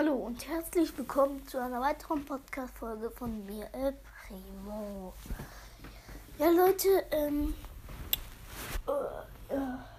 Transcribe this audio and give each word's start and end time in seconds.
Hallo 0.00 0.14
und 0.14 0.48
herzlich 0.48 0.96
willkommen 0.96 1.46
zu 1.46 1.58
einer 1.58 1.78
weiteren 1.78 2.24
Podcast-Folge 2.24 3.10
von 3.10 3.44
mir, 3.44 3.68
El 3.74 3.94
Primo. 4.26 5.12
Ja, 6.38 6.48
Leute, 6.48 6.88
ähm, 7.10 7.52
äh, 8.88 9.54
äh, 9.54 9.58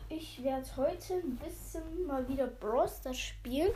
ich 0.10 0.44
werde 0.44 0.66
heute 0.76 1.14
ein 1.14 1.36
bisschen 1.36 2.08
mal 2.08 2.28
wieder 2.28 2.48
Brawl 2.48 2.90
Stars 2.90 3.20
spielen. 3.20 3.70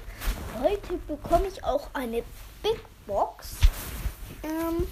Heute 0.64 0.98
bekomme 1.08 1.46
ich 1.46 1.64
auch 1.64 1.90
eine 1.94 2.24
Big 2.64 2.84
Box. 3.06 3.58
Ähm, 4.42 4.88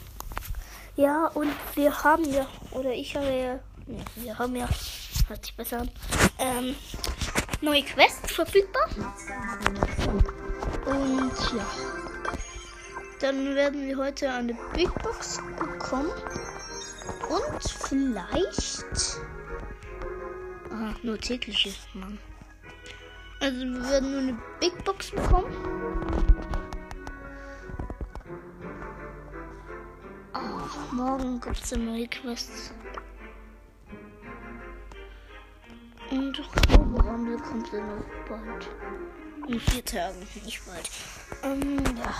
ja, 0.95 1.31
und 1.33 1.51
wir 1.73 2.03
haben 2.03 2.31
ja, 2.31 2.45
oder 2.73 2.93
ich 2.93 3.15
habe 3.15 3.25
ja, 3.25 3.59
ne, 3.87 4.05
wir 4.17 4.37
haben 4.37 4.55
ja, 4.55 4.69
hört 5.27 5.43
sich 5.43 5.57
besser 5.57 5.79
an, 5.79 5.89
ähm, 6.37 6.75
neue 7.59 7.81
Quests 7.81 8.33
verfügbar. 8.33 8.87
Und 10.85 11.31
ja. 11.55 11.65
Dann 13.19 13.55
werden 13.55 13.87
wir 13.87 13.97
heute 13.97 14.29
eine 14.29 14.53
Big 14.73 14.93
Box 15.01 15.39
bekommen. 15.57 16.11
Und 17.29 17.63
vielleicht. 17.87 19.21
Ah, 20.69 20.93
nur 21.03 21.17
tägliche, 21.17 21.73
Mann. 21.93 22.19
Also 23.39 23.59
wir 23.59 23.89
werden 23.89 24.11
nur 24.11 24.21
eine 24.21 24.37
Big 24.59 24.83
Box 24.83 25.11
bekommen. 25.11 25.53
Ach, 30.33 30.91
morgen 30.91 31.39
gibt 31.39 31.63
es 31.63 31.75
neue 31.75 32.07
Quests. 32.07 32.73
Und 36.11 36.41
Rumble 36.77 37.37
kommt 37.37 37.71
dann 37.71 37.87
noch 37.87 38.05
bald. 38.27 38.69
In 39.47 39.59
vier 39.59 39.83
Tagen, 39.83 40.27
nicht 40.45 40.65
bald. 40.65 40.89
Ähm, 41.43 41.83
ja. 41.97 42.15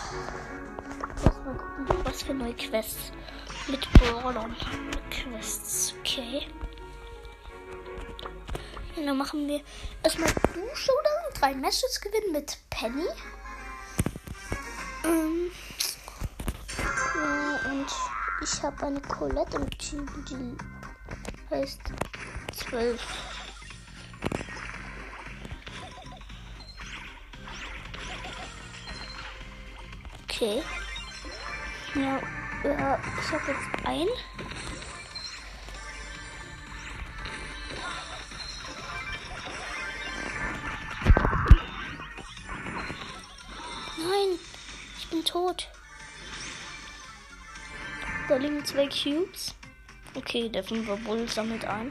Lass 1.23 1.35
mal 1.37 1.55
gucken, 1.55 2.05
was 2.05 2.23
für 2.23 2.33
neue 2.33 2.53
Quests 2.53 3.11
mit 3.67 3.87
Brawlern. 3.93 4.55
Quests, 5.09 5.93
okay. 5.99 6.47
Und 8.95 9.05
dann 9.07 9.17
machen 9.17 9.47
wir 9.47 9.61
erstmal 10.03 10.29
Du-Showdown. 10.53 11.33
Drei 11.39 11.55
Matches 11.55 11.99
gewinnen 12.01 12.33
mit 12.33 12.57
Penny. 12.69 13.07
Ähm, 15.05 15.51
ja, 16.77 17.71
und 17.71 17.87
ich 18.41 18.63
habe 18.63 18.85
eine 18.85 19.01
Colette 19.01 19.57
im 19.57 19.69
Team, 19.77 20.25
die 20.29 20.57
heißt 21.55 21.79
12. 22.69 23.32
Okay. 30.43 30.61
Ja, 31.95 32.19
ja 32.65 32.99
ich 33.17 33.31
habe 33.31 33.43
jetzt 33.47 33.85
ein. 33.85 34.07
Nein, 43.97 44.39
ich 44.97 45.09
bin 45.09 45.23
tot. 45.23 45.69
Da 48.27 48.35
liegen 48.35 48.65
zwei 48.65 48.87
Cubes. 48.87 49.55
Okay, 50.13 50.49
der 50.49 50.65
5er 50.65 50.97
Bull 51.05 51.25
sammelt 51.29 51.63
ein. 51.63 51.89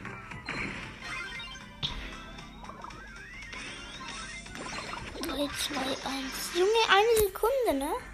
Drei, 5.22 5.48
zwei, 5.56 5.80
eins. 6.06 6.50
Junge, 6.54 6.68
eine 6.90 7.26
Sekunde, 7.26 7.86
ne? 7.86 8.11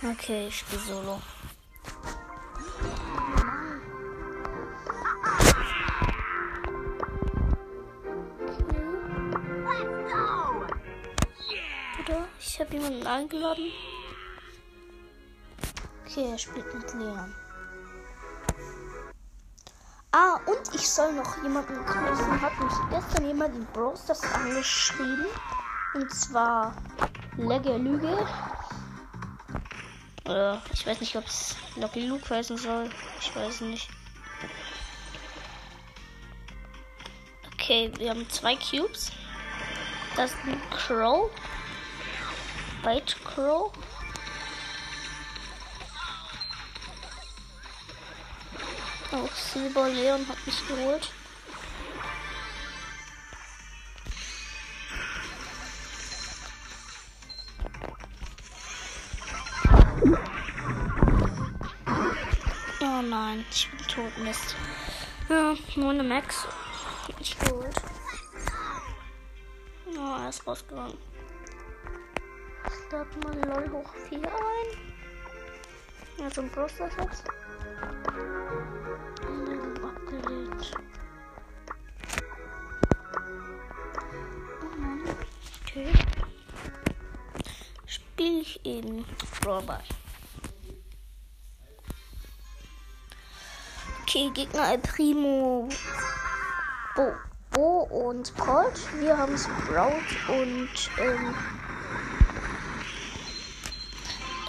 Okay, 0.00 0.46
ich 0.46 0.58
spiele 0.60 0.80
solo. 0.82 1.20
Oder? 11.98 12.28
Ich 12.38 12.60
habe 12.60 12.74
jemanden 12.74 13.04
eingeladen. 13.08 13.72
Okay, 16.04 16.30
er 16.30 16.38
spielt 16.38 16.72
mit 16.72 16.94
Leon. 16.94 17.34
Ah, 20.12 20.38
und 20.46 20.74
ich 20.74 20.88
soll 20.88 21.12
noch 21.12 21.42
jemanden 21.42 21.74
grüßen. 21.84 22.40
Hat 22.40 22.52
mich 22.60 22.72
gestern 22.90 23.26
jemand 23.26 23.56
in 23.56 23.66
Bros 23.72 24.04
das 24.06 24.22
angeschrieben. 24.32 25.26
Und 25.94 26.14
zwar 26.14 26.72
Legge 27.36 27.76
Lüge. 27.76 28.16
Oder 30.28 30.60
ich 30.74 30.86
weiß 30.86 31.00
nicht, 31.00 31.16
ob 31.16 31.26
es 31.26 31.56
Lucky 31.76 32.06
Luke 32.06 32.28
heißen 32.28 32.58
soll. 32.58 32.90
Ich 33.18 33.34
weiß 33.34 33.62
nicht. 33.62 33.88
Okay, 37.54 37.90
wir 37.96 38.10
haben 38.10 38.28
zwei 38.28 38.54
Cubes. 38.56 39.10
Das 40.16 40.32
ist 40.32 40.38
ein 40.46 40.60
Crow. 40.70 41.30
White 42.82 43.16
Crow. 43.24 43.72
Auch 49.12 49.34
Silber 49.34 49.88
Leon 49.88 50.28
hat 50.28 50.46
mich 50.46 50.68
geholt. 50.68 51.10
Ich 63.50 63.70
bin 63.70 63.78
tot, 63.86 64.18
Mist. 64.18 64.56
Ja, 65.28 65.54
nur 65.76 65.90
eine 65.90 66.02
Max. 66.02 66.46
Ich 67.18 67.38
geholt. 67.38 67.74
Oh, 69.96 70.16
er 70.22 70.28
ist 70.28 70.46
rausgegangen. 70.46 70.98
Start 72.86 73.24
mal 73.24 73.34
LOL 73.34 73.70
hoch 73.70 73.90
4 74.08 74.18
ein. 74.18 74.78
Ja, 76.18 76.30
zum 76.30 76.48
Browser 76.50 76.88
jetzt. 77.00 77.24
Abgelehnt. 79.82 80.72
Oh 84.62 84.80
Mann. 84.80 85.02
Okay. 85.62 85.92
Spiel 87.86 88.40
ich 88.40 88.64
eben 88.64 89.04
Brawl 89.40 89.62
Okay, 94.18 94.30
Gegner 94.34 94.72
El 94.72 94.78
Primo, 94.78 95.68
Bo, 96.96 97.12
Bo 97.52 97.82
und 97.84 98.36
Colt. 98.36 98.80
Wir 98.98 99.16
haben 99.16 99.38
Sprout 99.38 99.92
und 100.26 100.68
ähm, 100.98 101.34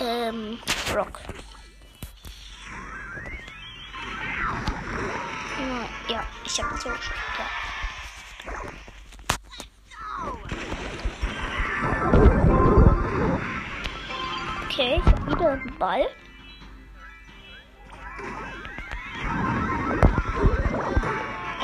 ähm, 0.01 0.59
Rock. 0.95 1.19
Ja, 6.07 6.23
ich 6.43 6.63
habe 6.63 6.75
so 6.79 6.89
geschafft. 6.89 7.13
Ja. 7.37 7.45
Okay, 14.65 14.99
ich 15.05 15.05
habe 15.05 15.31
wieder 15.31 15.51
einen 15.51 15.77
Ball. 15.77 16.07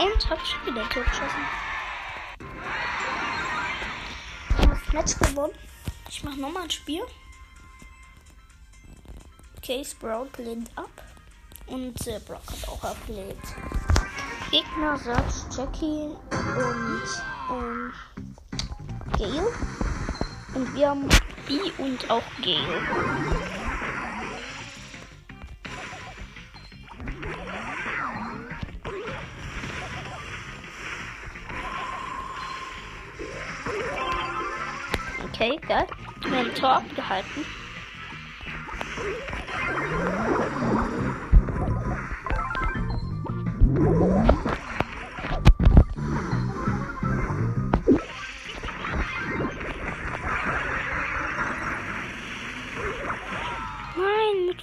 Und 0.05 0.29
habe 0.29 0.41
schon 0.45 0.66
wieder 0.67 0.85
geschossen. 0.85 1.45
Das 4.61 4.93
Match 4.93 5.17
gewonnen. 5.17 5.53
Ich 6.09 6.23
mache 6.23 6.39
nochmal 6.39 6.63
ein 6.63 6.69
Spiel. 6.69 7.01
Okay, 9.57 9.84
Sprout 9.84 10.29
lehnt 10.37 10.69
ab. 10.78 10.91
Und 11.66 12.05
äh, 12.05 12.19
Brock 12.19 12.43
hat 12.52 12.69
auch 12.69 12.84
abgelehnt. 12.84 13.41
Gegner 14.52 14.96
Search, 14.97 15.57
Jackie 15.57 16.16
und 16.29 17.02
ähm, 17.52 17.93
Gale. 19.17 19.52
Und 20.53 20.75
wir 20.75 20.90
haben 20.90 21.09
B 21.47 21.59
und 21.79 22.09
auch 22.11 22.23
Gale. 22.43 23.44
Tor 36.55 36.78
abgehalten. 36.78 37.46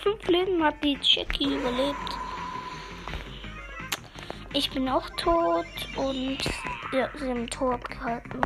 fünf 0.02 0.26
Leben 0.26 0.62
hat 0.64 0.82
die 0.82 0.98
Jackie 1.00 1.54
überlebt. 1.54 1.96
Ich 4.52 4.70
bin 4.70 4.88
auch 4.88 5.08
tot 5.10 5.66
und 5.96 6.38
ja, 6.92 7.08
sie 7.16 7.28
haben 7.28 7.48
Tor 7.48 7.74
abgehalten. 7.74 8.40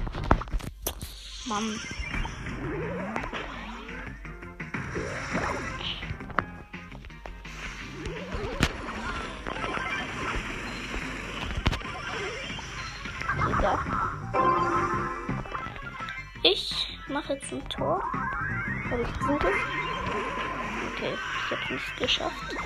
Mann. 1.46 1.81
Tor. 17.86 18.02
Habe 18.90 19.02
ich 19.02 19.20
Zugriff? 19.20 19.54
Okay, 20.92 21.14
ich 21.14 21.56
habe 21.56 21.74
nicht 21.74 21.96
geschafft. 21.96 22.56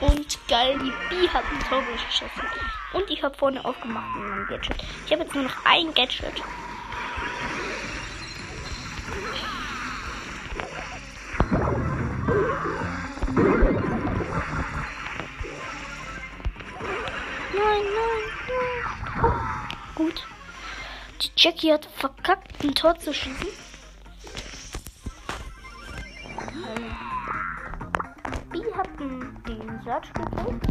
Und 0.00 0.48
geil, 0.48 0.78
die 0.78 0.92
B 1.08 1.28
hat 1.28 1.42
ein 1.50 1.68
Tor 1.68 1.82
geschossen. 1.82 2.30
Und 2.92 3.10
ich 3.10 3.24
habe 3.24 3.36
vorne 3.36 3.64
aufgemacht 3.64 4.14
mit 4.14 4.28
meinem 4.28 4.46
Gadget. 4.46 4.76
Ich 5.06 5.12
habe 5.12 5.22
jetzt 5.22 5.34
nur 5.34 5.44
noch 5.44 5.64
ein 5.64 5.92
Gadget. 5.94 6.40
Jackie 21.42 21.72
hat 21.72 21.86
verkackt, 21.86 22.62
ein 22.62 22.74
Tor 22.74 22.98
zu 22.98 23.14
schießen. 23.14 23.48
Die 28.52 28.74
hat 28.74 28.88
den, 29.00 29.80
Search 29.82 30.12
gekillt. 30.12 30.62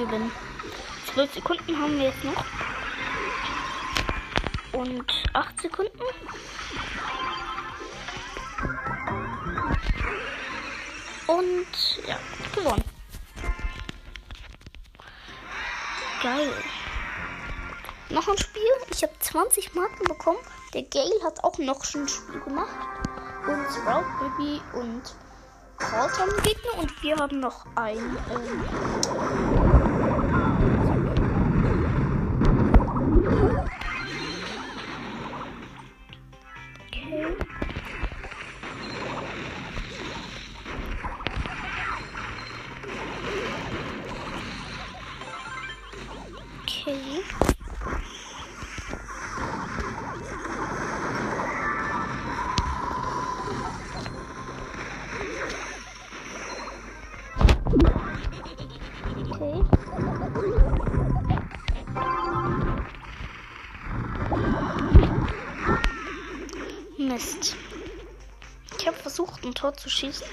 Gewinnen. 0.00 0.32
Zwölf 1.12 1.32
Sekunden 1.34 1.78
haben 1.78 1.98
wir 1.98 2.06
jetzt 2.06 2.24
noch. 2.24 2.44
Und 4.72 5.12
acht 5.32 5.60
Sekunden. 5.60 6.00
Und 11.26 11.66
ja, 12.06 12.18
gewonnen. 12.54 12.84
Geil. 16.22 16.52
Noch 18.10 18.28
ein 18.28 18.38
Spiel. 18.38 18.62
Ich 18.90 19.02
habe 19.02 19.12
20 19.18 19.74
Marken 19.74 20.04
bekommen. 20.04 20.38
Der 20.74 20.82
Gale 20.82 21.22
hat 21.24 21.42
auch 21.44 21.58
noch 21.58 21.84
schon 21.84 22.02
ein 22.02 22.08
Spiel 22.08 22.40
gemacht. 22.40 22.74
Und 23.46 23.66
Sprout 23.72 24.04
Baby 24.20 24.60
und 24.74 25.02
Colt 25.78 26.18
haben 26.18 26.42
Gegner. 26.42 26.78
Und 26.78 27.02
wir 27.02 27.16
haben 27.16 27.40
noch 27.40 27.64
ein. 27.76 27.98
Ähm, 27.98 29.59
Tor 69.60 69.74
zu 69.74 69.90
schießen. 69.90 70.26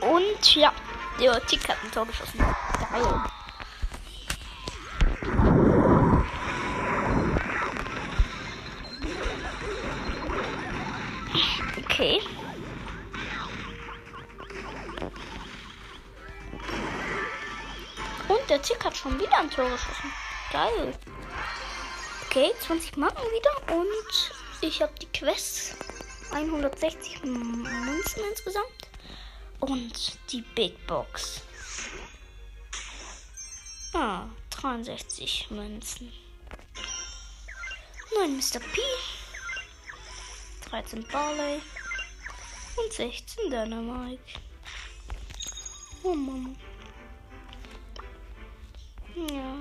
Und 0.00 0.54
ja, 0.54 0.72
der 1.18 1.44
Tick 1.46 1.68
hat 1.68 1.78
ein 1.82 1.90
Tor 1.90 2.06
geschossen. 2.06 2.38
Geil. 2.38 3.22
Schon 19.08 19.20
wieder 19.20 19.38
ein 19.38 19.50
Tor 19.50 19.70
geschossen. 19.70 20.12
Geil. 20.52 20.94
Okay, 22.26 22.52
20 22.60 22.96
Marken 22.96 23.22
wieder 23.22 23.76
und 23.76 24.32
ich 24.60 24.82
habe 24.82 24.92
die 25.00 25.06
Quest 25.06 25.76
160 26.30 27.22
Münzen 27.24 28.22
insgesamt 28.28 28.88
und 29.60 30.18
die 30.30 30.42
Big 30.54 30.86
Box. 30.86 31.42
Ah, 33.94 34.26
63 34.50 35.50
Münzen. 35.50 36.12
9 38.14 38.36
Mr. 38.36 38.60
P. 38.60 38.80
13 40.68 41.06
Barley. 41.08 41.62
Und 42.76 42.92
16 42.92 43.50
Dynamite. 43.50 44.22
Oh 46.02 46.14
Mann. 46.14 46.56
Ja. 49.26 49.56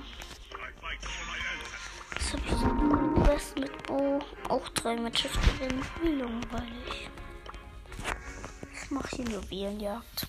Was 2.13 2.33
hab 2.33 2.45
ich 2.45 2.51
so 2.51 3.23
Quest 3.23 3.57
mit 3.57 3.83
Bo? 3.87 4.19
Auch 4.49 4.69
drei 4.69 4.95
Matches 4.95 5.31
gewinnen. 5.33 5.83
Wie 6.01 6.09
langweilig. 6.09 7.09
Ich 8.71 8.91
mache 8.91 9.15
hier 9.15 9.25
Juwelenjagd. 9.25 10.27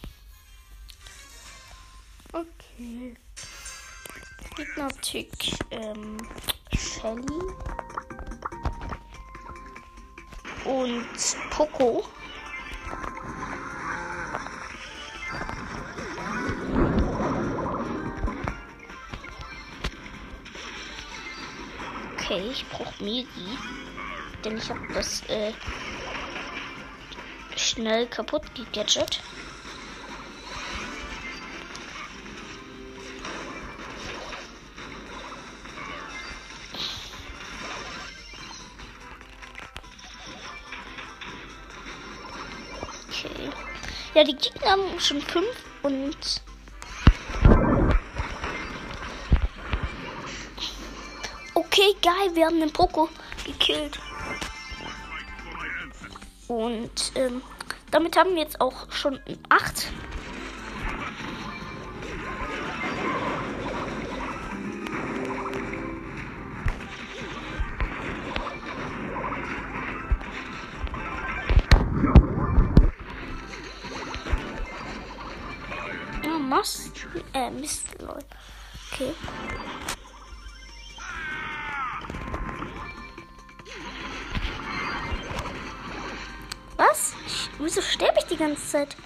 Okay. 2.33 3.17
Gegner-Tick, 4.57 5.57
ähm, 5.73 6.17
Shelly. 6.75 7.43
Und 10.65 11.37
Poco. 11.51 12.05
Okay, 22.31 22.51
ich 22.53 22.69
brauche 22.69 23.03
Megi. 23.03 23.27
Denn 24.45 24.59
ich 24.59 24.69
habe 24.69 24.87
das 24.93 25.23
äh, 25.31 25.51
schnell 27.57 28.07
kaputt 28.07 28.43
gegadget. 28.55 29.23
Okay. 43.09 43.51
Ja, 44.13 44.25
die 44.25 44.37
Gegner 44.37 44.73
haben 44.73 45.01
schon 45.01 45.23
fünf 45.23 45.65
und. 45.83 46.43
Geil, 52.03 52.35
wir 52.35 52.47
haben 52.47 52.61
den 52.61 52.73
Poco 52.73 53.09
gekillt. 53.45 53.99
Und 56.49 57.13
ähm, 57.15 57.43
damit 57.91 58.17
haben 58.17 58.35
wir 58.35 58.43
jetzt 58.43 58.61
auch 58.61 58.91
schon 58.91 59.21
acht. 59.49 59.89
Ja, 76.25 76.39
Mast. 76.39 76.93
Äh, 77.35 77.51
Mist, 77.51 77.87
Leute. 78.01 78.27
Okay. 78.91 79.15
Wieso 87.69 87.83
sterbe 87.83 88.19
ich 88.21 88.25
die 88.25 88.37
ganze 88.39 88.67
Zeit? 88.67 88.97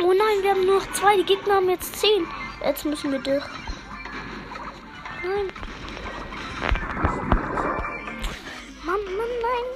Oh 0.00 0.12
nein, 0.12 0.42
wir 0.42 0.50
haben 0.50 0.66
nur 0.66 0.80
noch 0.80 0.92
zwei. 0.92 1.16
Die 1.16 1.22
Gegner 1.22 1.54
haben 1.54 1.70
jetzt 1.70 1.94
zehn. 1.94 2.26
Jetzt 2.64 2.84
müssen 2.84 3.12
wir 3.12 3.20
durch. 3.20 3.44
Nein. 5.22 5.52
Mann, 8.84 9.04
Mann, 9.04 9.34
nein, 9.46 9.66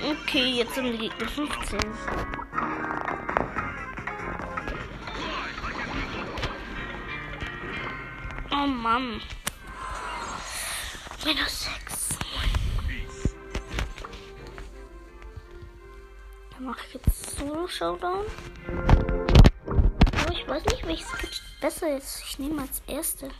nein. 0.00 0.16
Okay, 0.22 0.50
jetzt 0.50 0.76
sind 0.76 0.92
die 0.92 0.98
Gegner 0.98 1.28
15. 1.28 1.80
Oh 8.52 8.66
Mann. 8.66 9.20
Minus 11.24 11.57
Showdown. 17.78 18.26
Oh, 19.68 20.32
ich 20.32 20.48
weiß 20.48 20.64
nicht, 20.64 20.84
welches 20.84 21.06
Sketch 21.06 21.42
besser 21.60 21.96
ist. 21.96 22.24
Ich 22.28 22.36
nehme 22.40 22.62
als 22.62 22.82
erste. 22.88 23.30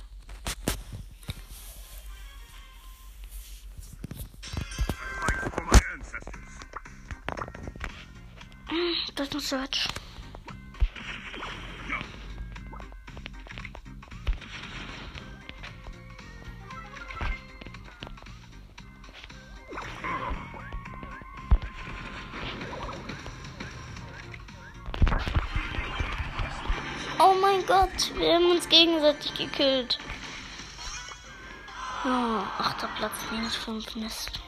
Das 9.16 9.26
ist 9.26 9.34
ein 9.34 9.40
Search. 9.40 9.88
Wir 28.14 28.34
haben 28.34 28.50
uns 28.50 28.68
gegenseitig 28.68 29.34
gekillt. 29.34 29.98
Oh, 32.04 32.42
achter 32.58 32.88
Platz, 32.96 33.14
minus 33.32 33.56
5 33.56 33.96
Mist. 33.96 34.40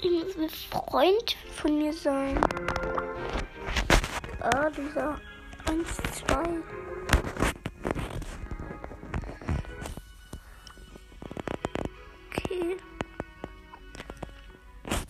Ich 0.00 0.10
muss 0.10 0.36
ein 0.36 0.50
Freund 0.50 1.36
von 1.54 1.78
mir 1.78 1.92
sein. 1.92 2.40
Ah, 4.40 4.70
dieser 4.70 5.20
1, 5.66 5.96
2. 6.26 6.42
Okay. 12.26 12.76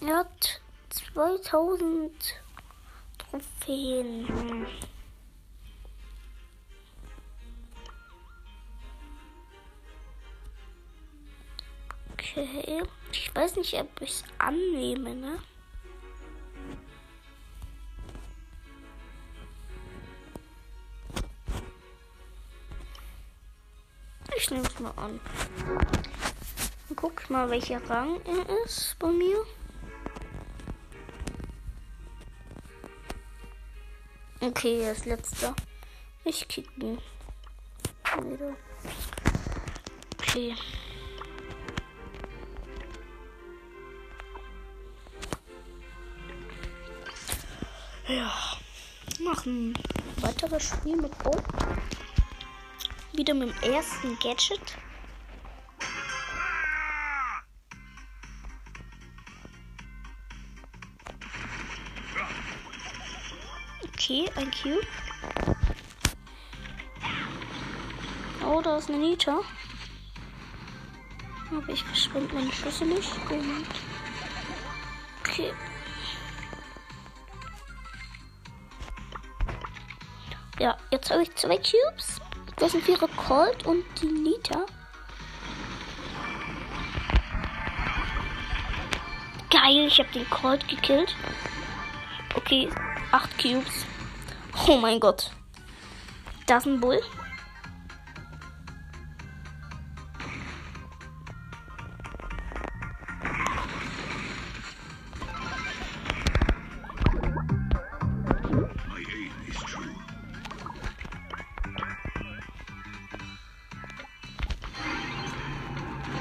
Er 0.00 0.16
hat 0.18 0.60
2000 0.90 2.12
Hm. 3.71 4.67
Okay. 12.15 12.83
Ich 13.12 13.33
weiß 13.33 13.55
nicht, 13.55 13.75
ob 13.75 13.89
ich 14.00 14.11
es 14.11 14.25
annehme, 14.39 15.15
ne? 15.15 15.39
Ich 24.37 24.50
nehme 24.50 24.67
es 24.67 24.81
mal 24.81 24.91
an. 24.97 25.21
Guck 26.97 27.31
mal, 27.31 27.49
welcher 27.49 27.89
Rang 27.89 28.21
er 28.25 28.65
ist 28.65 28.97
bei 28.99 29.12
mir. 29.12 29.47
Okay, 34.42 34.90
ist 34.90 35.04
letzter. 35.04 35.54
Ich 36.25 36.49
kicken. 36.49 36.99
Wieder. 38.25 38.56
Okay. 40.18 40.54
Ja. 48.09 48.32
Machen 49.20 49.75
weiteres 50.16 50.62
Spiel 50.62 50.97
mit 50.97 51.16
Bo. 51.23 51.32
Wieder 53.12 53.35
mit 53.35 53.50
dem 53.50 53.73
ersten 53.73 54.18
Gadget. 54.20 54.78
Okay, 64.11 64.29
ein 64.35 64.50
Cube. 64.50 64.87
Oh, 68.45 68.61
da 68.61 68.79
ist 68.79 68.88
eine 68.88 68.99
Nita. 68.99 69.38
Aber 71.52 71.69
ich 71.69 71.85
verschwinde 71.85 72.35
meine 72.35 72.50
Schüsse 72.50 72.87
nicht. 72.87 73.12
Und 73.31 73.67
okay. 75.21 75.52
Ja, 80.59 80.76
jetzt 80.90 81.09
habe 81.12 81.23
ich 81.23 81.33
zwei 81.37 81.57
Cubes. 81.59 82.21
Das 82.57 82.73
sind 82.73 82.88
ihre 82.88 83.07
Colt 83.07 83.64
und 83.64 83.85
die 84.02 84.07
Nita. 84.07 84.67
Geil, 89.50 89.87
ich 89.87 90.00
habe 90.00 90.11
den 90.11 90.29
Colt 90.29 90.67
gekillt. 90.67 91.14
Okay, 92.35 92.69
acht 93.12 93.38
Cubes. 93.38 93.87
Oh 94.69 94.76
mein 94.76 95.00
Gott. 95.00 95.31
Das 96.47 96.64
ist 96.64 96.73
ein 96.73 96.81
Bull. 96.81 97.00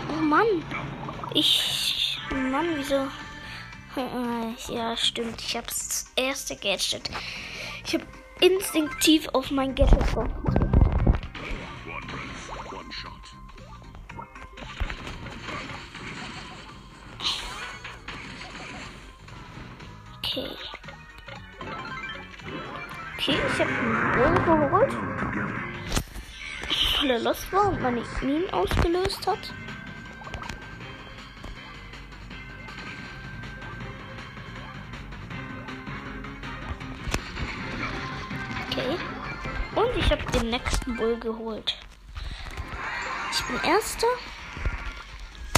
Oh 0.09 0.21
Mann. 0.21 0.45
Ich. 1.33 2.17
Mann, 2.31 2.67
wieso? 2.75 3.07
Ja, 4.73 4.95
stimmt. 4.95 5.41
Ich 5.41 5.57
hab's 5.57 6.05
erste 6.15 6.55
Gadget. 6.55 7.09
Instinktiv 8.41 9.27
auf 9.33 9.51
mein 9.51 9.75
Gadget 9.75 9.99
konzentriert. 10.13 10.69
Okay. 20.17 20.47
Okay, 23.17 23.37
ich 23.47 23.59
habe 23.59 23.69
einen 23.69 24.45
Bogen 24.45 24.69
geholt. 24.69 24.93
Weil 27.01 27.09
er 27.09 27.19
los 27.19 27.45
war 27.51 27.69
und 27.69 27.81
meine 27.81 28.03
Minen 28.21 28.49
ausgelöst 28.51 29.27
hat. 29.27 29.53
Nächsten 40.49 40.95
Bull 40.95 41.19
geholt. 41.19 41.75
Ich 43.31 43.43
bin 43.45 43.69
Erster. 43.69 44.07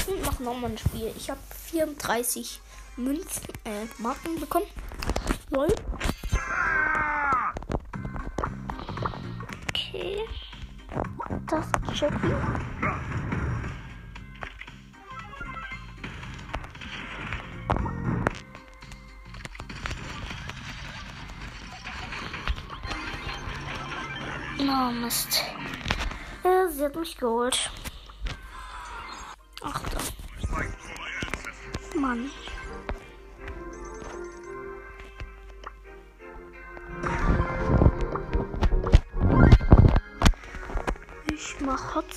Und 0.07 0.25
mache 0.25 0.43
nochmal 0.43 0.71
ein 0.71 0.77
Spiel. 0.77 1.13
Ich 1.15 1.29
habe 1.29 1.39
34 1.67 2.59
Münzen, 2.97 3.47
äh, 3.65 3.85
Marken 3.99 4.39
bekommen. 4.39 4.65
Lol. 5.49 5.73
Okay. 9.69 10.21
Das 11.47 11.65
Jackie. 11.93 12.70
Oh 24.63 24.91
Mist. 24.91 25.43
Sie 26.69 26.85
hat 26.85 26.95
mich 26.95 27.17
geholt. 27.17 27.71
Ach 29.63 29.81
da. 29.89 29.99
Mann. 31.99 32.29
Ich 41.33 41.55
mach 41.61 41.95
Hot 41.95 42.13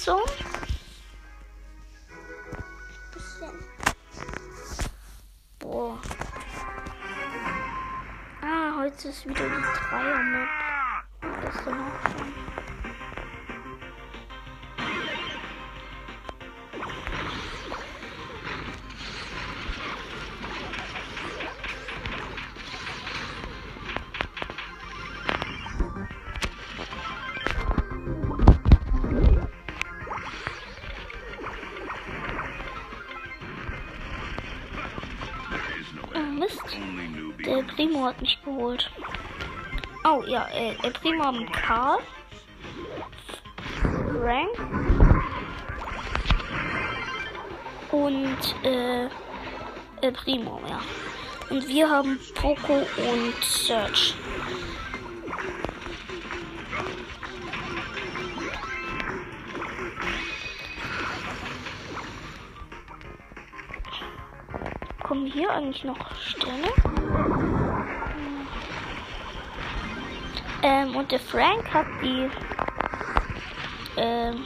Hat 38.05 38.21
mich 38.21 38.39
geholt. 38.45 38.91
Oh 40.05 40.23
ja, 40.27 40.47
äh, 40.53 40.75
der 40.83 40.91
Primo 40.91 41.25
haben 41.25 41.51
Karl. 41.51 42.01
Frank. 44.21 44.51
Und 47.91 48.57
äh, 48.63 49.07
äh, 49.07 50.13
Primo, 50.13 50.61
ja. 50.69 50.81
Und 51.49 51.67
wir 51.67 51.89
haben 51.89 52.21
Poco 52.35 52.75
und 52.75 53.43
Search. 53.43 54.15
Kommen 65.03 65.25
hier 65.25 65.51
eigentlich 65.51 65.85
noch 65.85 66.15
Sterne? 66.17 67.74
Hm. 70.65 70.71
Ähm, 70.71 70.97
und 70.97 71.13
der 71.13 71.21
Frank 71.21 71.73
hat 71.73 71.87
die. 72.03 72.31
Ähm. 73.97 74.45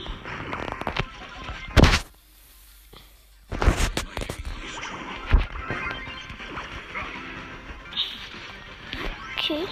Okay. 9.39 9.67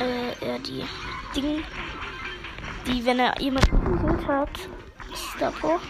Äh, 0.00 0.46
ja, 0.46 0.58
die 0.58 0.84
Ding, 1.34 1.64
die, 2.86 3.04
wenn 3.04 3.20
er 3.20 3.40
jemanden 3.40 3.84
gekillt 3.84 4.26
hat, 4.26 4.50
ist 5.12 5.36
davor. 5.38 5.80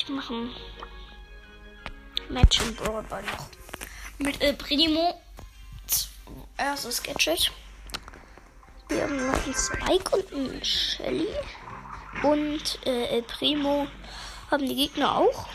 Ich 0.00 0.08
mache 0.08 0.48
Match 2.30 2.60
im 2.60 2.74
Brawl 2.74 3.02
Ball 3.02 3.22
noch. 3.22 3.48
Mit 4.18 4.40
äh, 4.40 4.54
Primo. 4.54 5.20
Erstes 6.56 7.02
Gadget. 7.02 7.50
Wir 8.88 9.02
haben 9.02 9.26
noch 9.26 9.44
einen 9.44 9.54
Spike 9.54 10.16
und 10.16 10.32
einen 10.32 10.64
Shelly. 10.64 11.28
Und 12.22 12.78
äh, 12.86 13.16
El 13.16 13.22
Primo 13.22 13.88
haben 14.50 14.66
die 14.66 14.76
Gegner 14.76 15.16
auch. 15.16 15.48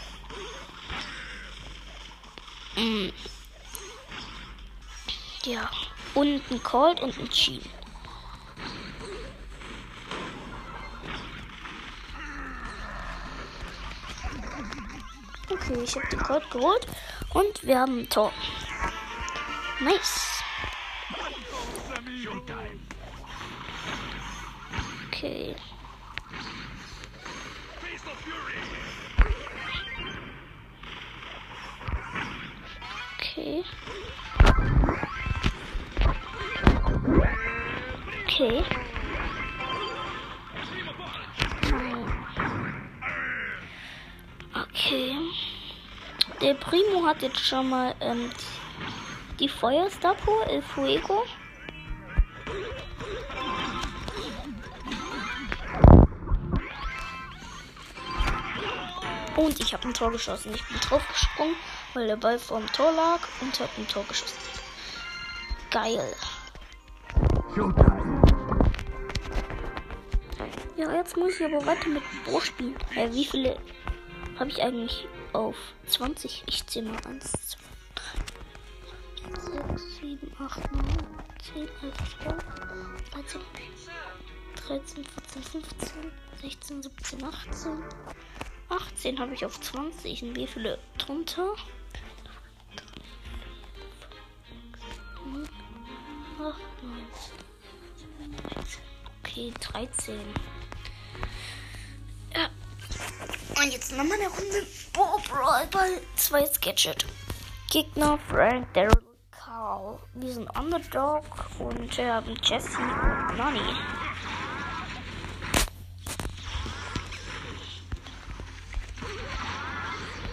Mm. 2.75 3.09
Ja. 5.45 5.71
Und 6.13 6.41
ein 6.51 6.63
Colt 6.63 7.01
und 7.01 7.17
ein 7.17 7.29
Jean. 7.29 7.61
Okay, 15.47 15.74
ich 15.85 15.95
habe 15.95 16.07
den 16.07 16.19
Colt 16.19 16.49
geholt. 16.51 16.85
Und 17.33 17.63
wir 17.63 17.79
haben 17.79 17.99
ein 17.99 18.09
Tor. 18.09 18.31
Nice. 19.79 20.34
Hat 47.15 47.21
jetzt 47.21 47.39
schon 47.39 47.69
mal 47.69 47.95
ähm, 48.01 48.29
die 49.39 49.47
Feuerstar 49.47 50.15
pur, 50.15 50.45
El 50.47 50.61
Fuego. 50.61 51.23
Und 59.37 59.59
ich 59.59 59.73
habe 59.73 59.87
ein 59.87 59.93
Tor 59.93 60.11
geschossen. 60.11 60.53
Ich 60.53 60.63
bin 60.67 60.79
draufgesprungen, 60.79 61.55
weil 61.93 62.07
der 62.07 62.15
Ball 62.17 62.39
vorm 62.39 62.65
Tor 62.71 62.91
lag 62.91 63.19
und 63.41 63.59
habe 63.59 63.71
ein 63.77 63.87
Tor 63.87 64.05
geschossen. 64.07 64.37
Geil. 65.71 66.15
Ja, 70.77 70.93
jetzt 70.93 71.15
muss 71.15 71.39
ich 71.39 71.45
aber 71.45 71.65
weiter 71.65 71.87
mit 71.89 72.03
Bo 72.25 72.39
spielen. 72.39 72.75
Äh, 72.95 73.11
wie 73.11 73.25
viele 73.25 73.57
habe 74.37 74.49
ich 74.49 74.61
eigentlich 74.61 75.07
auf 75.35 75.55
20? 75.87 76.43
Ich 76.47 76.65
zähle 76.67 76.89
mal 76.91 77.05
1, 77.05 77.31
2, 77.31 77.59
3, 79.31 79.41
6, 79.73 79.95
7, 80.01 80.31
8, 80.39 80.71
9, 80.71 80.85
10, 81.53 81.61
11, 81.61 81.97
12, 82.19 82.43
13, 83.11 83.41
13, 84.67 85.05
14, 85.05 85.43
15, 85.43 86.11
16, 86.41 86.83
17, 86.83 87.23
18. 87.23 87.83
18 88.69 89.19
habe 89.19 89.33
ich 89.33 89.45
auf 89.45 89.59
20. 89.59 90.23
Und 90.23 90.35
wie 90.35 90.47
viele 90.47 90.79
drunter? 90.97 91.53
8, 96.39 96.61
9, 96.83 97.07
13. 98.53 98.81
Okay, 99.23 99.53
13. 99.59 100.19
Und 103.57 103.71
jetzt 103.71 103.91
nochmal 103.91 104.19
eine 104.19 104.27
Runde 104.27 104.67
Bo 104.93 105.19
Brawl 105.29 105.65
Ball 105.67 106.01
2 106.15 106.49
Gadget. 106.61 107.05
Gegner 107.71 108.19
Frank, 108.29 108.73
Daryl, 108.73 109.01
Carl. 109.31 109.97
Wir 110.13 110.33
sind 110.33 110.49
Underdog 110.57 111.23
und 111.59 111.97
wir 111.97 112.13
haben 112.13 112.35
Jesse 112.43 112.77
und 112.77 113.37
Nani. 113.37 113.61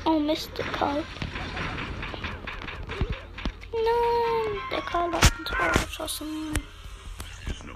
Oh 0.04 0.18
Mist, 0.18 0.50
der 0.58 0.66
Karl. 0.66 1.04
Nein, 3.72 4.61
der 4.70 4.82
Karl 4.82 5.12
hat 5.12 5.32
ein 5.38 5.44
Tor 5.44 5.72
geschossen. 5.85 6.52
No 7.64 7.72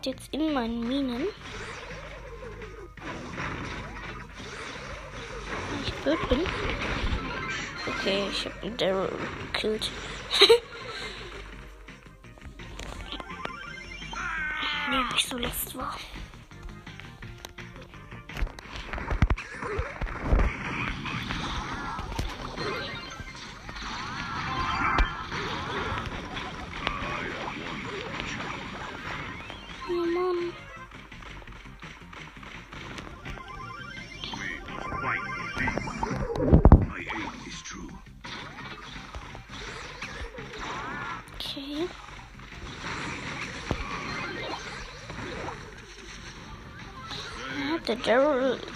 Warte 0.00 0.16
jetzt 0.16 0.32
in 0.32 0.54
meinen 0.54 0.88
Minen. 0.88 1.26
Ich 5.84 5.92
blöd 5.92 6.28
bin. 6.30 6.38
Okay, 7.86 8.22
ich 8.30 8.46
habe 8.46 8.54
einen 8.62 8.76
Daryl 8.78 9.10
gekillt. 9.52 9.90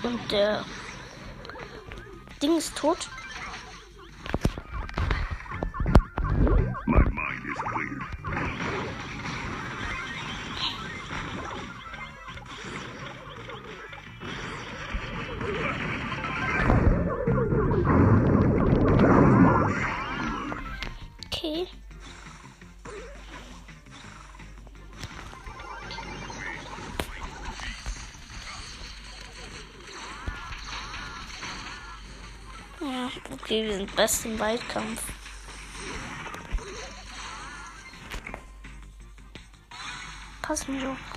Und 0.02 0.30
der 0.30 0.64
Ding 2.42 2.56
ist 2.56 2.76
tot. 2.76 3.08
Okay, 33.54 33.68
wir 33.68 33.76
sind 33.76 33.96
best 33.96 34.24
im 34.26 34.38
Weitkampf. 34.38 35.02
Pass 40.42 40.68
mir 40.68 40.80
doch. 40.80 41.13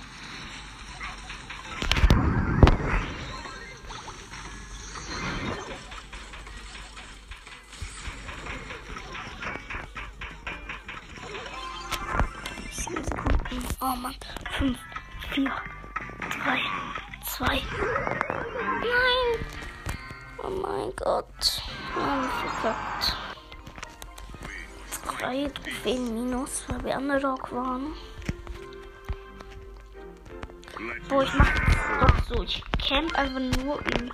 Minus, 26.48 26.64
weil 26.68 26.84
wir 26.84 26.96
Underdog 26.96 27.52
waren. 27.52 27.94
Boah, 31.08 31.22
ich 31.22 31.34
mach 31.34 32.00
doch 32.00 32.24
so. 32.28 32.42
Ich 32.42 32.62
camp 32.78 33.14
einfach 33.16 33.62
nur 33.62 33.80
im 33.98 34.12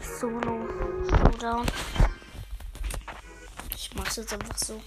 Solo 0.00 0.68
Showdown. 1.08 1.66
Ich 3.74 3.94
mach's 3.94 4.16
jetzt 4.16 4.32
einfach 4.32 4.58
so. 4.58 4.80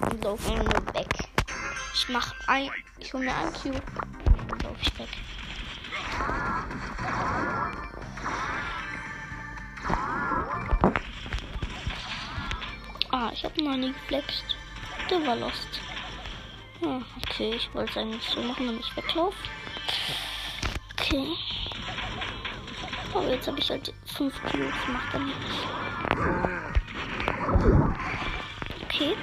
Und 0.00 0.24
lauf 0.24 0.48
nur 0.48 0.94
weg. 0.94 1.08
Ich 1.94 2.08
mach 2.08 2.34
ein. 2.46 2.70
Ich 2.98 3.12
hol 3.12 3.20
mir 3.20 3.34
ein 3.34 3.52
Cube. 3.52 3.82
Und 4.50 4.62
lauf 4.62 4.76
ich 4.80 4.98
weg. 4.98 5.08
Ich 13.44 13.50
hab 13.50 13.58
noch 13.58 13.76
nie 13.76 13.92
geflext. 13.92 14.56
Der 15.10 15.26
war 15.26 15.36
lost. 15.36 15.68
Ah, 16.82 17.02
okay, 17.18 17.54
ich 17.56 17.74
wollte 17.74 17.90
es 17.90 17.96
eigentlich 17.98 18.26
so 18.26 18.40
machen, 18.40 18.66
damit 18.66 18.82
ich 18.82 18.96
weglaufe. 18.96 19.36
Okay. 20.94 21.26
Aber 23.12 23.28
jetzt 23.28 23.46
habe 23.46 23.58
ich 23.58 23.70
halt 23.70 23.92
5 24.06 24.42
Kilo 24.46 24.64
gemacht. 24.64 25.14
Okay. 28.84 29.14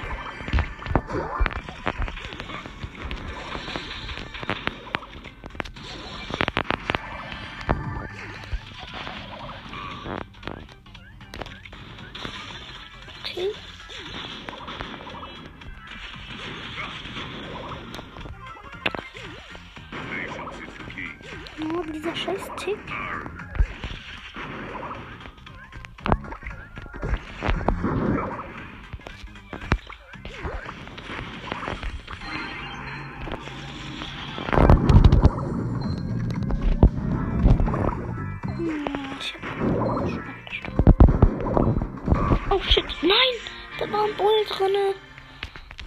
Da 43.82 43.90
war 43.90 44.04
ein 44.04 44.16
Bull 44.16 44.44
drinne. 44.48 44.94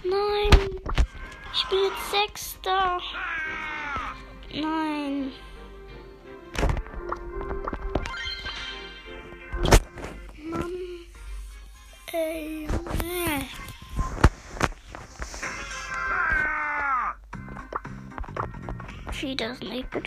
Nein! 0.04 0.50
Ich 1.54 1.64
bin 1.70 1.78
jetzt 1.84 2.10
Sechster. 2.10 3.00
Nein. 4.52 5.32
Mann. 10.44 10.72
Ey, 12.12 12.68
nee. 13.02 13.48
She 19.10 19.34
doesn't 19.34 19.66
make 19.70 19.90
good. 19.90 20.06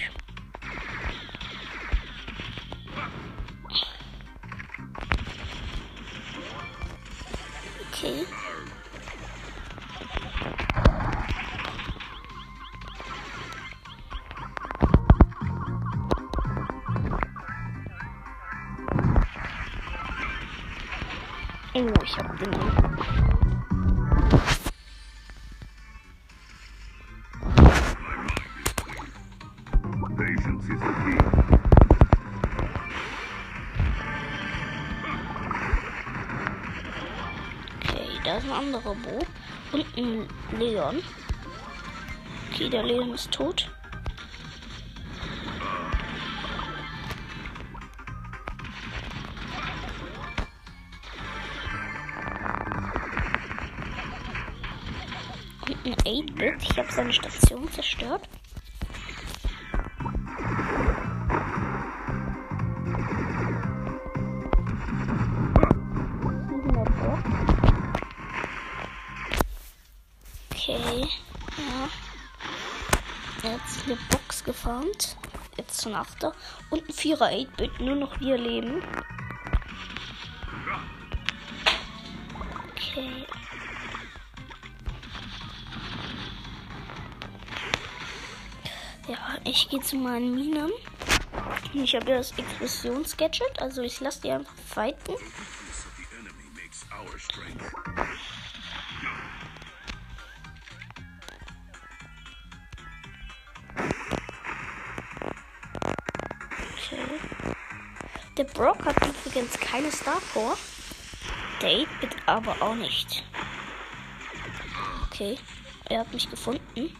Oh, 22.42 22.46
ich. 22.46 22.50
Okay, 37.84 38.20
da 38.24 38.38
ist 38.38 38.46
ein 38.46 38.52
anderer 38.52 38.96
Bo. 38.96 39.26
Und 39.74 39.86
ein 39.98 40.28
Leon. 40.58 41.04
Okay, 42.52 42.70
der 42.70 42.84
Leon 42.84 43.14
ist 43.14 43.32
tot. 43.32 43.70
Ein 55.86 55.96
8-Bit. 55.96 56.64
Ich 56.64 56.78
habe 56.78 56.92
seine 56.92 57.14
Station 57.14 57.72
zerstört. 57.72 58.28
Okay, 70.52 71.08
ja. 71.58 71.90
Jetzt 73.44 73.86
eine 73.86 73.98
Box 74.12 74.44
gefarmt. 74.44 75.18
Jetzt 75.58 75.84
schon 75.84 75.96
Achter. 75.96 76.34
Und 76.70 76.88
ein 76.88 76.94
4er 76.94 77.32
8-Bit. 77.32 77.80
Nur 77.80 77.96
noch 77.96 78.20
wir 78.20 78.38
leben. 78.38 78.82
Ich 89.60 89.68
gehe 89.68 89.82
zu 89.82 89.98
meinen 89.98 90.36
Minen. 90.36 90.72
Ich 91.74 91.94
habe 91.94 92.10
ja 92.12 92.18
das 92.18 92.32
Explosionsgadget, 92.32 93.62
also 93.62 93.82
ich 93.82 94.00
lasse 94.00 94.22
die 94.22 94.32
einfach 94.32 94.56
fighten. 94.56 95.16
Okay. 106.74 107.04
Der 108.38 108.44
Brock 108.46 108.86
hat 108.86 108.96
übrigens 109.26 109.60
keine 109.60 109.92
Star 109.92 110.22
Power. 110.34 110.58
Der 111.62 111.70
8-Bit 111.70 112.16
aber 112.26 112.62
auch 112.62 112.76
nicht. 112.76 113.26
Okay. 115.08 115.38
Er 115.90 116.00
hat 116.00 116.14
mich 116.14 116.30
gefunden. 116.30 116.96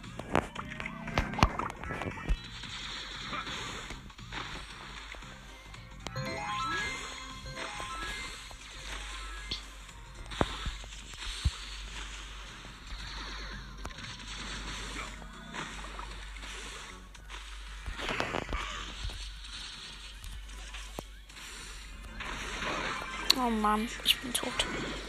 Oh 23.50 23.52
Mann, 23.52 23.90
ich 24.06 24.16
bin 24.20 24.32
tot. 24.32 24.54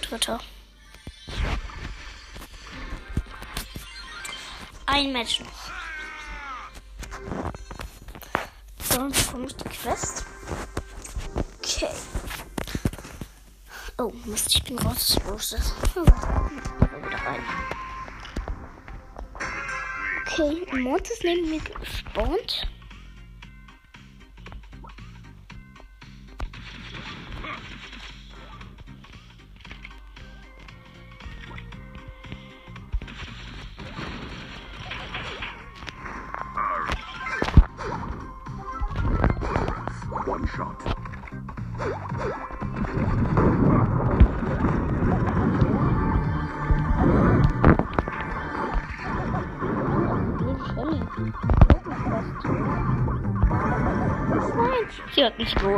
Dritter. 0.00 0.40
Ein 4.86 5.12
Match 5.12 5.40
noch. 5.40 5.70
Dann 8.88 9.12
bekomme 9.12 9.46
ich 9.46 9.56
die 9.56 9.68
Quest. 9.68 10.24
Okay. 11.58 11.90
Oh, 13.98 14.10
Mist, 14.24 14.54
ich 14.54 14.64
bin 14.64 14.78
raus. 14.78 15.18
Ist 15.36 15.52
das? 15.52 15.74
Hm, 15.94 16.06
wieder 16.06 17.18
rein. 17.18 17.42
Okay, 20.26 20.66
ist 21.10 21.24
neben 21.24 21.50
mir 21.50 21.60
gespawnt. 21.60 22.69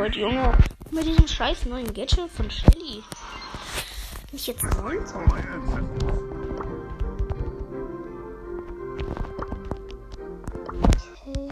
Geholt, 0.03 0.17
Junge. 0.17 0.53
Mit 0.91 1.07
diesem 1.07 1.29
scheiß 1.29 1.67
neuen 1.67 1.93
Gadget 1.95 2.31
von 2.31 2.51
Shelly. 2.51 3.03
Mich 4.33 4.47
jetzt 4.47 4.65
19. 4.65 5.25
My 5.27 5.41
ancestors. 5.49 6.19
Okay. 11.23 11.49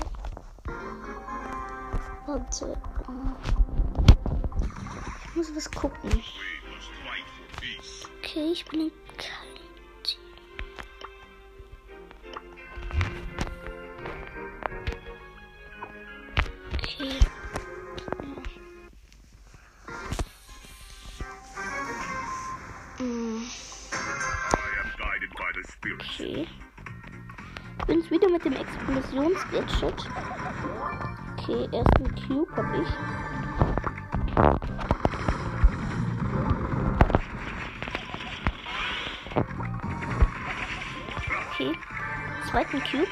Warte. 2.27 2.77
Ich 5.31 5.37
muss 5.37 5.55
was 5.55 5.71
gucken. 5.71 6.11
Okay, 8.19 8.51
ich 8.53 8.65
bin 8.67 8.81
in 8.81 8.91
Explosionsgadget. 29.21 30.11
Okay, 31.37 31.69
ersten 31.73 32.15
Cube 32.27 32.57
hab 32.57 32.75
ich. 32.75 32.89
Okay. 41.53 41.77
Zweiten 42.51 42.81
Cube. 42.91 43.09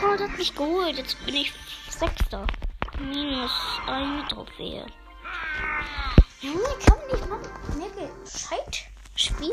Colt 0.00 0.20
hat 0.20 0.38
mich 0.38 0.54
geholt. 0.54 0.96
Jetzt 0.96 1.22
bin 1.26 1.34
ich 1.34 1.52
Sechster. 1.90 2.46
Minus 2.98 3.52
eine 3.86 4.26
Trophäe. 4.28 4.86
Junge, 6.40 6.62
kann 6.86 6.98
man 6.98 7.06
nicht 7.08 7.28
mal 7.28 7.38
mehr 7.76 8.08
gescheit 8.24 8.86
spielen? 9.14 9.52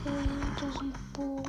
Okay, 0.01 0.29
da 0.59 0.67
ist 0.67 0.81
ein 0.81 0.93
Bo. 1.13 1.43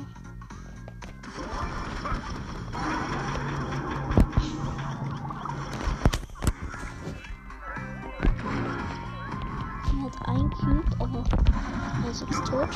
Er 10.08 10.20
hat 10.20 10.28
ein 10.28 10.50
Cube, 10.50 10.84
aber 11.00 11.22
er 12.04 12.10
ist 12.10 12.22
jetzt 12.22 12.46
tot. 12.46 12.68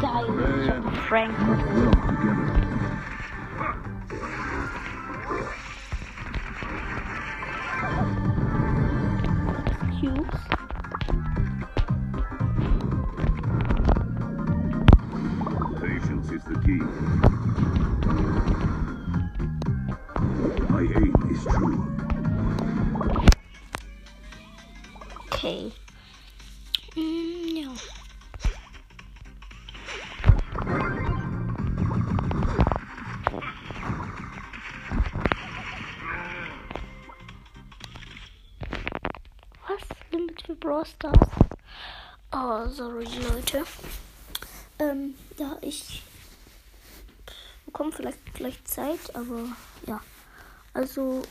The 0.00 0.22
weakness 1.22 1.55
Brawl 40.66 40.84
Stars? 40.84 41.28
Oh, 42.32 42.66
sorry, 42.66 43.04
Leute. 43.04 43.62
Ähm, 44.80 45.14
ja, 45.38 45.56
ich 45.60 46.02
bekomme 47.66 47.92
vielleicht 47.92 48.34
gleich 48.34 48.64
Zeit, 48.64 49.14
aber 49.14 49.44
ja. 49.86 50.00
Also, 50.74 51.22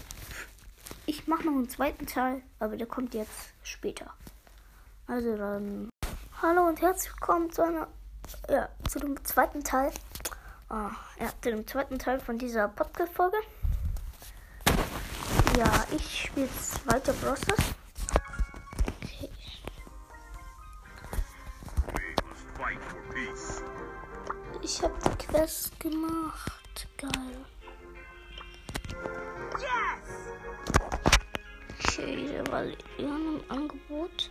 ich 1.05 1.27
mache 1.27 1.43
noch 1.43 1.51
einen 1.51 1.67
zweiten 1.67 2.07
Teil, 2.07 2.43
aber 2.59 2.77
der 2.77 2.87
kommt 2.87 3.13
jetzt 3.13 3.51
später. 3.61 4.13
Also 5.05 5.35
dann, 5.35 5.89
hallo 6.41 6.69
und 6.69 6.81
herzlich 6.81 7.11
willkommen 7.15 7.51
zu 7.51 7.61
einer, 7.63 7.89
ja, 8.49 8.69
zu 8.87 8.99
dem 8.99 9.21
zweiten 9.25 9.65
Teil. 9.65 9.91
Ah, 10.69 10.91
ja, 11.19 11.27
zu 11.41 11.51
dem 11.51 11.67
zweiten 11.67 11.99
Teil 11.99 12.21
von 12.21 12.37
dieser 12.37 12.69
Podcast-Folge. 12.69 13.37
Ja, 15.57 15.85
ich 15.91 16.21
spiele 16.21 16.45
jetzt 16.45 16.87
weiter 16.87 17.11
Bros. 17.11 17.41
Ich 24.75 24.83
habe 24.83 24.93
die 25.05 25.25
Quest 25.25 25.79
gemacht. 25.79 26.87
Geil. 26.97 27.45
Okay, 31.79 32.27
der 32.27 32.45
war 32.47 32.63
Leon 32.63 33.39
im 33.39 33.43
Angebot. 33.49 34.29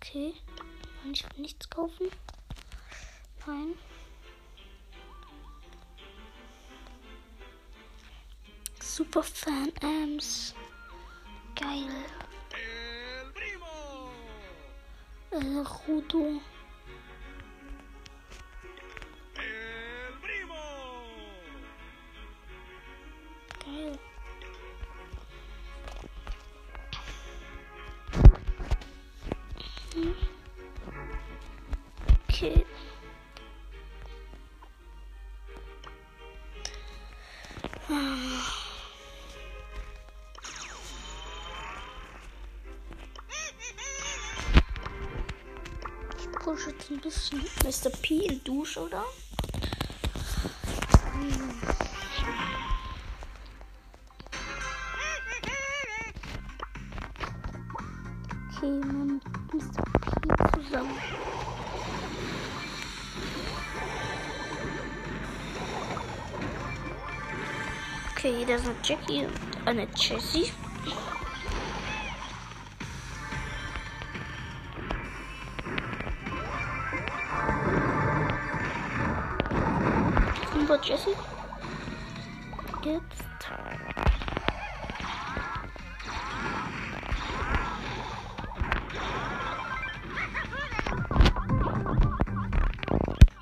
Okay. 0.00 0.34
Kann 1.00 1.12
ich 1.12 1.24
nichts 1.36 1.70
kaufen? 1.70 2.10
Nein. 3.46 3.74
Super 8.80 9.22
Fan 9.22 9.72
Amps. 9.80 10.56
Geil. 11.54 12.04
Äh, 15.36 15.62
Rudo. 15.86 16.22
El 16.24 16.55
jetzt 46.88 46.90
ein 46.90 47.00
bisschen 47.00 47.90
Mr. 47.90 47.90
P 48.00 48.26
in 48.26 48.44
Dusche, 48.44 48.80
oder? 48.80 49.04
Okay, 58.56 58.70
man 58.70 59.20
Mr. 59.52 59.82
P 59.82 60.62
zusammen. 60.62 60.98
Okay, 68.12 68.44
da 68.46 68.54
ist 68.54 68.64
eine 68.64 68.74
Jackie 68.82 69.24
und 69.24 69.66
eine 69.66 69.88
Jessie. 69.96 70.52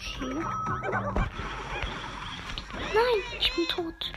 Okay. 0.04 0.34
Nein, 2.94 3.22
ich 3.40 3.52
bin 3.54 3.66
tot. 3.68 4.12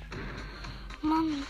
Mann. 1.01 1.43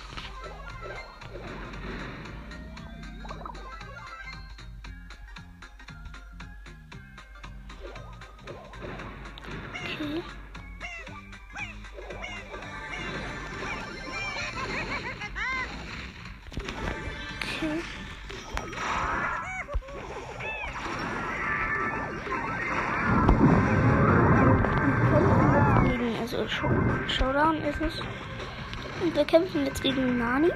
Gegen 29.88 30.18
Nani. 30.18 30.50
Ja, 30.50 30.56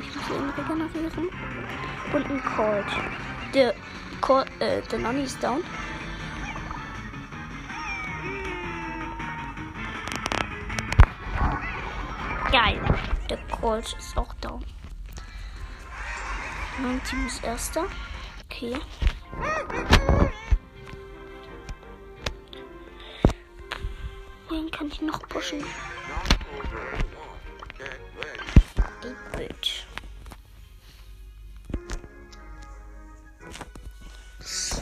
ich 0.00 0.14
muss 0.14 0.30
ihn 0.30 0.50
regenerieren. 0.56 1.28
Und 2.12 2.30
ein 2.30 2.44
Colt. 2.44 2.86
Der, 3.52 3.74
Colt, 4.20 4.46
äh, 4.60 4.80
der 4.82 4.98
Nani 5.00 5.22
ist 5.24 5.42
down. 5.42 5.64
Geil. 12.52 12.80
Der 13.28 13.38
Colt 13.50 13.96
ist 13.98 14.16
auch 14.16 14.32
down. 14.34 14.64
Mein 16.80 17.02
Team 17.04 17.26
ist 17.26 17.42
erster. 17.42 17.86
Okay. 18.44 18.76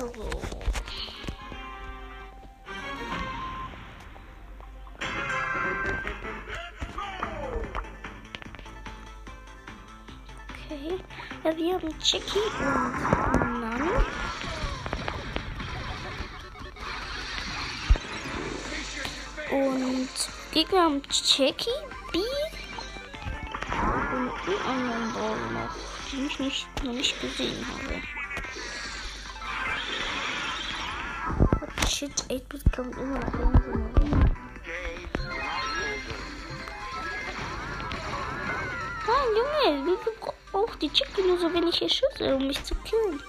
So. 0.00 0.06
Okay. 10.56 11.00
Ja, 11.44 11.54
wir 11.54 11.74
haben 11.74 12.00
Chicky 12.00 12.38
und 12.38 13.60
Nani. 13.60 13.90
Und 19.50 20.08
Gegner 20.52 20.82
haben 20.82 21.02
Chicky, 21.10 21.68
B 22.10 22.18
und 24.14 24.30
einen 24.48 24.62
anderen 24.64 25.12
Ball 25.12 25.36
noch, 25.52 25.76
den 26.10 26.26
ich 26.26 26.38
nicht, 26.38 26.84
noch 26.84 26.92
nicht 26.94 27.20
gesehen 27.20 27.66
habe. 27.68 28.19
Shit, 32.00 32.24
8-Bit 32.30 32.72
kommt 32.74 32.96
immer 32.96 33.18
nach 33.18 33.30
hinten. 33.30 33.90
Nein, 39.06 39.28
Junge, 39.36 39.84
wieso 39.84 40.32
braucht 40.50 40.80
die 40.80 40.88
Chicky 40.88 41.20
nur 41.20 41.36
so 41.38 41.52
wenig 41.52 41.76
Schüsse, 41.76 42.34
um 42.34 42.46
mich 42.46 42.64
zu 42.64 42.74
killen? 42.76 43.20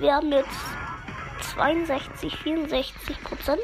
Wir 0.00 0.14
haben 0.14 0.32
jetzt 0.32 0.48
62, 1.54 2.34
64 2.34 3.22
Prozent. 3.22 3.60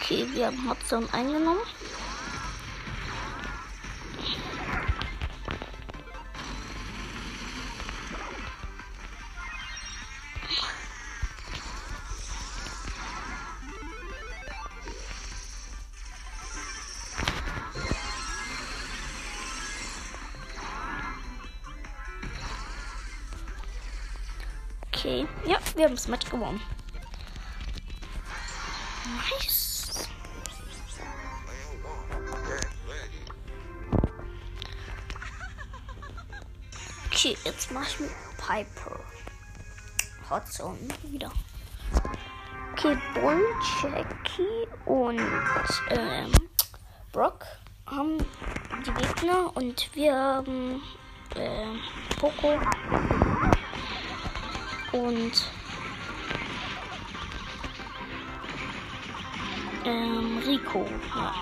Okay, 0.00 0.26
wir 0.32 0.46
haben 0.46 0.70
Hotzone 0.70 1.06
eingenommen. 1.12 1.60
Wir 25.78 25.84
haben 25.84 25.94
das 25.94 26.08
Match 26.08 26.28
gewonnen. 26.28 26.60
Nice. 29.30 30.08
Okay, 37.06 37.36
jetzt 37.44 37.70
mache 37.70 37.86
ich 37.86 38.00
mit 38.00 38.10
Piper. 38.36 39.00
Hotzone 40.28 40.78
wieder. 41.04 41.30
Okay, 42.72 42.98
Bull, 43.14 43.44
Jackie 43.80 44.68
und 44.84 45.20
ähm, 45.90 46.32
Brock 47.12 47.46
haben 47.86 48.18
die 48.84 48.92
Gegner 48.92 49.56
und 49.56 49.88
wir 49.94 50.14
haben 50.14 50.82
ähm, 51.36 51.80
Poco 52.18 52.60
und 54.92 55.57
ähm, 59.88 60.38
Rico. 60.44 60.86
Ja. 61.14 61.34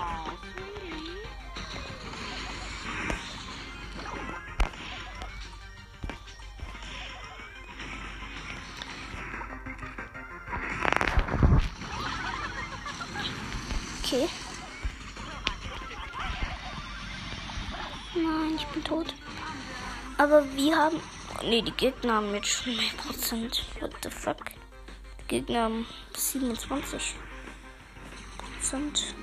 Okay. 14.03 14.29
Nein, 18.15 18.55
ich 18.55 18.65
bin 18.67 18.83
tot. 18.83 19.13
Aber 20.17 20.43
wir 20.55 20.75
haben. 20.77 21.01
Ne, 21.43 21.61
die 21.61 21.71
Gegner 21.71 22.13
haben 22.13 22.33
jetzt 22.33 22.47
schon 22.47 22.75
mehr 22.75 22.85
Prozent. 22.97 23.65
What 23.79 23.91
the 24.01 24.09
fuck? 24.09 24.37
Die 25.21 25.27
Gegner 25.27 25.63
haben 25.63 25.85
27 26.15 27.15
Prozent. 28.67 29.15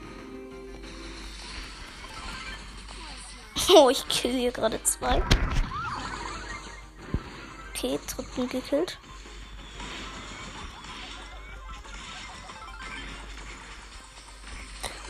Oh, 3.75 3.91
ich 3.91 4.09
kill 4.09 4.33
hier 4.33 4.53
gerade 4.53 4.83
zwei. 4.85 5.23
Okay, 7.71 8.01
dritten 8.07 8.49
gekillt. 8.49 8.99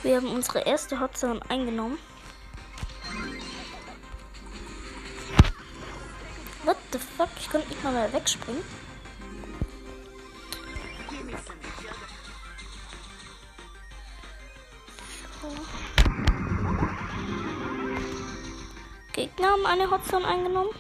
Wir 0.03 0.17
haben 0.17 0.33
unsere 0.33 0.61
erste 0.61 0.99
Hotzone 0.99 1.41
eingenommen. 1.49 1.99
What 6.65 6.77
the 6.91 6.99
fuck? 6.99 7.29
Ich 7.39 7.49
konnte 7.49 7.69
nicht 7.69 7.85
mal 7.85 7.93
mehr 7.93 8.13
wegspringen. 8.13 8.65
Haben 19.55 19.67
eine 19.67 19.89
Hotzone 19.89 20.27
eingenommen. 20.27 20.71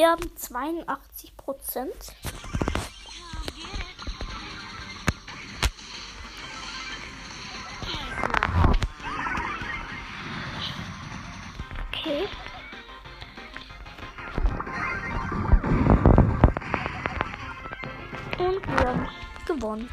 Wir 0.00 0.08
haben 0.08 0.34
82 0.34 1.36
Prozent. 1.36 1.92
Okay. 11.92 12.26
Und 18.38 18.66
wir 18.66 18.88
haben 18.88 19.08
gewonnen. 19.46 19.90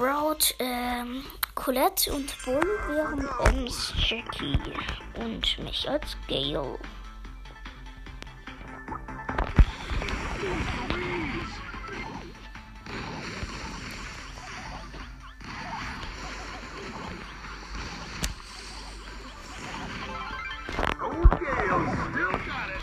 Sprout, 0.00 0.54
ähm, 0.60 1.24
Colette 1.54 2.10
und 2.14 2.34
Bull. 2.46 2.62
Wir 2.88 3.06
haben 3.06 3.28
Ems, 3.44 3.92
Jackie 3.98 4.58
und 5.16 5.58
mich 5.58 5.86
als 5.90 6.16
Gale. 6.26 6.78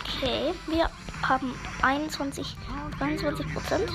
Okay, 0.03 0.53
wir 0.67 0.87
haben 1.23 1.55
21, 1.81 2.55
22 2.99 3.53
Prozent. 3.55 3.91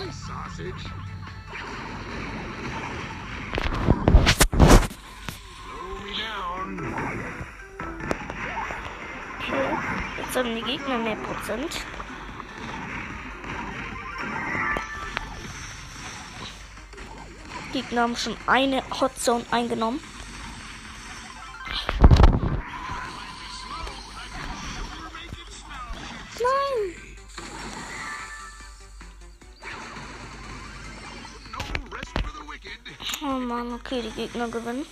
Haben 10.42 10.56
die 10.56 10.62
Gegner 10.62 10.98
mehr 10.98 11.14
Prozent. 11.16 11.70
Gegner 17.72 18.02
haben 18.02 18.16
schon 18.16 18.36
eine 18.46 18.82
Hotzone 19.00 19.44
eingenommen. 19.52 20.00
Nein! 26.40 26.96
Oh 33.22 33.38
Mann, 33.38 33.74
okay, 33.74 34.02
die 34.02 34.10
Gegner 34.10 34.48
gewinnen. 34.48 34.86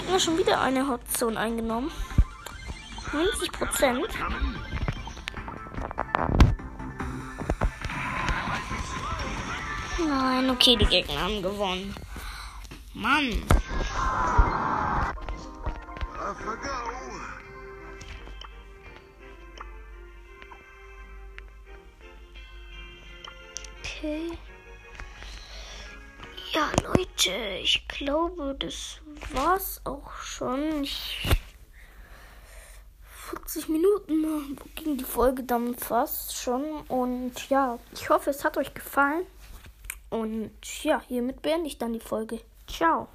Gegner 0.00 0.18
schon 0.18 0.38
wieder 0.38 0.58
eine 0.62 0.88
Hotzone 0.88 1.38
eingenommen. 1.38 1.90
90 3.12 3.52
Prozent. 3.52 4.08
Nein, 9.98 10.48
okay, 10.48 10.76
die 10.76 10.86
Gegner 10.86 11.20
haben 11.20 11.42
gewonnen. 11.42 11.94
Mann. 12.94 13.30
Okay. 23.80 24.38
Ja, 26.52 26.68
Leute, 26.82 27.30
ich 27.62 27.86
glaube, 27.86 28.56
das 28.58 29.00
war's 29.32 29.80
auch 29.84 30.12
schon. 30.20 30.82
Ich 30.82 31.18
80 33.50 33.59
Minuten 33.70 34.56
ging 34.74 34.96
die 34.98 35.04
Folge 35.04 35.42
dann 35.42 35.74
fast 35.74 36.36
schon. 36.36 36.64
Und 36.88 37.48
ja, 37.48 37.78
ich 37.92 38.10
hoffe, 38.10 38.30
es 38.30 38.44
hat 38.44 38.56
euch 38.56 38.74
gefallen. 38.74 39.24
Und 40.10 40.50
ja, 40.82 41.00
hiermit 41.06 41.42
beende 41.42 41.68
ich 41.68 41.78
dann 41.78 41.92
die 41.92 42.00
Folge. 42.00 42.40
Ciao. 42.66 43.08